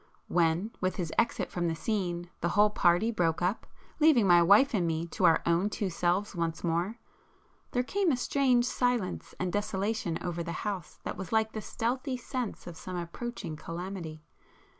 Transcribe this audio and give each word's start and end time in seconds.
When, 0.29 0.71
with 0.81 0.95
his 0.95 1.13
exit 1.19 1.51
from 1.51 1.67
the 1.67 1.75
scene, 1.75 2.31
the 2.39 2.49
whole 2.49 2.71
party 2.71 3.11
broke 3.11 3.43
up, 3.43 3.67
leaving 3.99 4.25
my 4.25 4.41
wife 4.41 4.73
and 4.73 4.87
me 4.87 5.05
to 5.09 5.25
our 5.25 5.43
own 5.45 5.69
two 5.69 5.91
selves 5.91 6.33
once 6.33 6.63
more, 6.63 6.97
there 7.69 7.83
came 7.83 8.11
a 8.11 8.17
strange 8.17 8.65
silence 8.65 9.35
and 9.39 9.53
desolation 9.53 10.17
over 10.23 10.41
the 10.41 10.53
house 10.65 10.97
that 11.03 11.17
was 11.17 11.31
like 11.31 11.51
the 11.51 11.61
stealthy 11.61 12.17
sense 12.17 12.65
of 12.65 12.77
some 12.77 12.95
approaching 12.95 13.55
calamity. 13.55 14.23